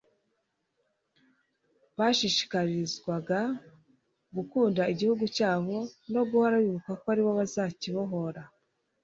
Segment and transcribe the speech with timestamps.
[1.97, 3.39] bashishikarizwaga
[4.35, 5.77] gukunda igihugu cyabo
[6.13, 8.41] no guhora bibuka ko ari bo bazakibohora,